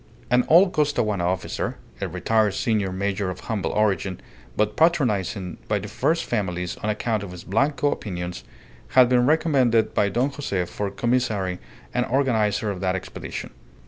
An 0.31 0.45
old 0.47 0.73
Costaguana 0.73 1.23
officer, 1.25 1.77
a 2.01 2.07
retired 2.07 2.55
senior 2.55 2.91
major 2.91 3.29
of 3.29 3.41
humble 3.41 3.69
origin, 3.69 4.19
but 4.57 4.75
patronized 4.75 5.37
by 5.67 5.77
the 5.77 5.87
first 5.87 6.25
families 6.25 6.75
on 6.77 6.89
account 6.89 7.21
of 7.21 7.29
his 7.29 7.43
Blanco 7.43 7.91
opinions, 7.91 8.43
had 8.97 9.09
been 9.09 9.27
recommended 9.27 9.93
by 9.93 10.09
Don 10.09 10.31
Jose 10.31 10.65
for 10.65 10.89
commissary 10.89 11.59
and 11.93 12.03
organizer 12.07 12.71
of 12.71 12.81
that 12.81 12.95
expedition. 12.95 13.51